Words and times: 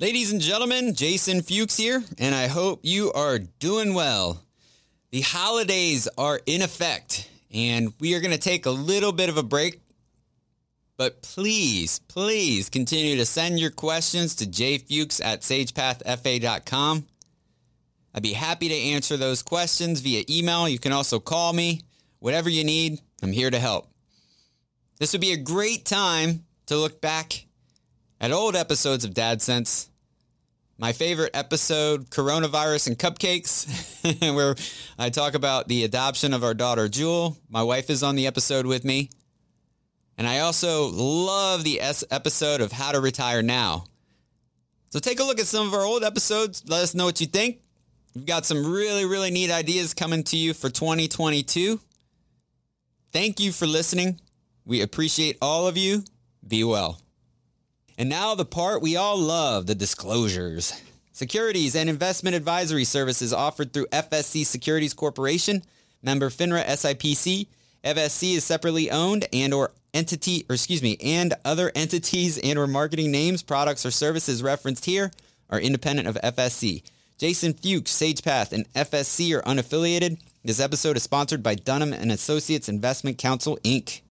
Ladies 0.00 0.30
and 0.30 0.40
gentlemen, 0.40 0.94
Jason 0.94 1.42
Fuchs 1.42 1.76
here, 1.76 2.04
and 2.18 2.32
I 2.32 2.46
hope 2.46 2.78
you 2.84 3.10
are 3.14 3.40
doing 3.40 3.94
well. 3.94 4.44
The 5.10 5.22
holidays 5.22 6.06
are 6.16 6.38
in 6.46 6.62
effect, 6.62 7.28
and 7.52 7.92
we 7.98 8.14
are 8.14 8.20
going 8.20 8.30
to 8.30 8.38
take 8.38 8.66
a 8.66 8.70
little 8.70 9.10
bit 9.10 9.28
of 9.28 9.36
a 9.36 9.42
break. 9.42 9.80
But 10.96 11.20
please, 11.22 11.98
please 11.98 12.68
continue 12.68 13.16
to 13.16 13.26
send 13.26 13.58
your 13.58 13.72
questions 13.72 14.36
to 14.36 14.46
jfuchs 14.46 15.20
at 15.20 15.40
sagepathfa.com. 15.40 17.06
I'd 18.14 18.22
be 18.22 18.34
happy 18.34 18.68
to 18.68 18.74
answer 18.76 19.16
those 19.16 19.42
questions 19.42 19.98
via 19.98 20.22
email. 20.30 20.68
You 20.68 20.78
can 20.78 20.92
also 20.92 21.18
call 21.18 21.52
me. 21.52 21.80
Whatever 22.20 22.48
you 22.48 22.62
need, 22.62 23.00
I'm 23.20 23.32
here 23.32 23.50
to 23.50 23.58
help. 23.58 23.88
This 25.00 25.10
would 25.10 25.20
be 25.20 25.32
a 25.32 25.36
great 25.36 25.84
time 25.84 26.44
to 26.66 26.76
look 26.76 27.00
back 27.00 27.47
at 28.20 28.32
old 28.32 28.56
episodes 28.56 29.04
of 29.04 29.14
Dad 29.14 29.40
Sense. 29.42 29.88
My 30.80 30.92
favorite 30.92 31.32
episode, 31.34 32.08
Coronavirus 32.10 32.88
and 32.88 32.98
Cupcakes, 32.98 33.66
where 34.34 34.54
I 34.98 35.10
talk 35.10 35.34
about 35.34 35.66
the 35.66 35.84
adoption 35.84 36.32
of 36.32 36.44
our 36.44 36.54
daughter 36.54 36.88
Jewel. 36.88 37.36
My 37.48 37.62
wife 37.62 37.90
is 37.90 38.02
on 38.02 38.14
the 38.14 38.26
episode 38.26 38.64
with 38.64 38.84
me. 38.84 39.10
And 40.16 40.26
I 40.26 40.40
also 40.40 40.88
love 40.88 41.64
the 41.64 41.80
S 41.80 42.04
episode 42.10 42.60
of 42.60 42.72
How 42.72 42.92
to 42.92 43.00
Retire 43.00 43.42
Now. 43.42 43.84
So 44.90 44.98
take 45.00 45.20
a 45.20 45.24
look 45.24 45.38
at 45.38 45.46
some 45.46 45.66
of 45.66 45.74
our 45.74 45.84
old 45.84 46.02
episodes. 46.02 46.62
Let 46.66 46.82
us 46.82 46.94
know 46.94 47.04
what 47.04 47.20
you 47.20 47.26
think. 47.26 47.60
We've 48.14 48.26
got 48.26 48.46
some 48.46 48.72
really, 48.72 49.04
really 49.04 49.30
neat 49.30 49.50
ideas 49.50 49.94
coming 49.94 50.24
to 50.24 50.36
you 50.36 50.54
for 50.54 50.70
2022. 50.70 51.78
Thank 53.12 53.38
you 53.40 53.52
for 53.52 53.66
listening. 53.66 54.20
We 54.64 54.80
appreciate 54.80 55.38
all 55.40 55.66
of 55.66 55.76
you. 55.76 56.04
Be 56.46 56.64
well. 56.64 57.00
And 57.98 58.08
now 58.08 58.36
the 58.36 58.44
part 58.44 58.80
we 58.80 58.94
all 58.94 59.18
love, 59.18 59.66
the 59.66 59.74
disclosures. 59.74 60.80
Securities 61.12 61.74
and 61.74 61.90
investment 61.90 62.36
advisory 62.36 62.84
services 62.84 63.32
offered 63.32 63.72
through 63.72 63.86
FSC 63.86 64.46
Securities 64.46 64.94
Corporation, 64.94 65.64
member 66.00 66.30
FINRA 66.30 66.64
SIPC. 66.64 67.48
FSC 67.82 68.36
is 68.36 68.44
separately 68.44 68.88
owned 68.88 69.26
and 69.32 69.52
or 69.52 69.72
entity, 69.92 70.46
or 70.48 70.54
excuse 70.54 70.80
me, 70.80 70.96
and 71.02 71.34
other 71.44 71.72
entities 71.74 72.38
and 72.38 72.56
or 72.56 72.68
marketing 72.68 73.10
names, 73.10 73.42
products, 73.42 73.84
or 73.84 73.90
services 73.90 74.44
referenced 74.44 74.84
here 74.84 75.10
are 75.50 75.58
independent 75.58 76.06
of 76.06 76.14
FSC. 76.22 76.84
Jason 77.18 77.52
Fuchs, 77.52 77.90
SagePath, 77.90 78.52
and 78.52 78.72
FSC 78.74 79.36
are 79.36 79.42
unaffiliated. 79.42 80.20
This 80.44 80.60
episode 80.60 80.96
is 80.96 81.02
sponsored 81.02 81.42
by 81.42 81.56
Dunham 81.56 81.92
and 81.92 82.12
Associates 82.12 82.68
Investment 82.68 83.18
Counsel, 83.18 83.58
Inc. 83.64 84.02